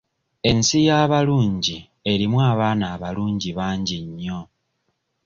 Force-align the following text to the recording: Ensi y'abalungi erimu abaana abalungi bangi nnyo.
Ensi 0.49 0.79
y'abalungi 0.87 1.77
erimu 2.11 2.37
abaana 2.51 2.85
abalungi 2.95 3.49
bangi 3.57 3.97
nnyo. 4.07 4.39